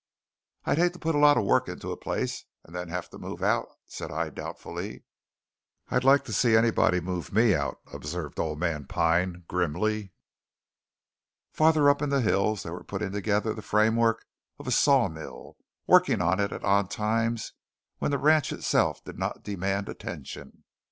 "I'd 0.65 0.79
hate 0.79 0.93
to 0.93 0.99
put 0.99 1.13
a 1.13 1.19
lot 1.19 1.37
of 1.37 1.45
work 1.45 1.69
into 1.69 1.91
a 1.91 1.95
place, 1.95 2.45
and 2.65 2.75
then 2.75 2.87
have 2.87 3.07
to 3.11 3.19
move 3.19 3.43
out," 3.43 3.67
said 3.85 4.09
I 4.11 4.31
doubtfully. 4.31 5.03
"I'd 5.89 6.03
like 6.03 6.23
to 6.25 6.33
see 6.33 6.55
anybody 6.55 6.99
move 6.99 7.31
me 7.31 7.53
out!" 7.53 7.79
observed 7.93 8.39
old 8.39 8.57
man 8.59 8.87
Pine 8.87 9.43
grimly. 9.47 10.11
Farther 11.51 11.87
up 11.87 12.01
in 12.01 12.09
the 12.09 12.21
hills 12.21 12.63
they 12.63 12.71
were 12.71 12.83
putting 12.83 13.11
together 13.11 13.53
the 13.53 13.61
framework 13.61 14.25
of 14.57 14.65
a 14.65 14.71
sawmill, 14.71 15.57
working 15.85 16.19
on 16.19 16.39
it 16.39 16.51
at 16.51 16.63
odd 16.63 16.89
times 16.89 17.53
when 17.99 18.09
the 18.09 18.17
ranch 18.17 18.51
itself 18.51 19.03
did 19.03 19.19
not 19.19 19.43
demand 19.43 19.87
attention. 19.87 20.63